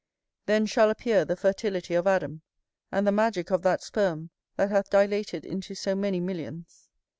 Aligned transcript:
Then 0.47 0.65
shall 0.65 0.89
appear 0.89 1.23
the 1.25 1.35
fertility 1.35 1.93
of 1.93 2.07
Adam, 2.07 2.41
and 2.91 3.05
the 3.05 3.11
magick 3.11 3.51
of 3.51 3.61
that 3.61 3.83
sperm 3.83 4.31
that 4.55 4.71
hath 4.71 4.89
dilated 4.89 5.45
into 5.45 5.75
so 5.75 5.93
many 5.93 6.19
millions. 6.19 6.89